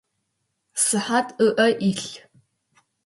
[0.83, 2.11] Сыхьат ыӏэ илъ.